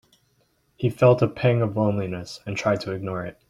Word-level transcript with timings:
He 0.77 0.89
felt 0.89 1.21
a 1.21 1.27
pang 1.27 1.61
of 1.61 1.77
loneliness 1.77 2.39
and 2.47 2.57
tried 2.57 2.81
to 2.81 2.91
ignore 2.91 3.23
it. 3.23 3.39